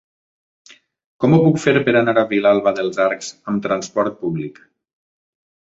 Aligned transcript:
Com 1.23 1.35
ho 1.35 1.39
puc 1.43 1.61
fer 1.65 1.75
per 1.89 1.95
anar 2.01 2.15
a 2.23 2.25
Vilalba 2.33 2.75
dels 2.81 2.99
Arcs 3.07 3.31
amb 3.53 3.65
trasport 3.69 4.21
públic? 4.25 4.61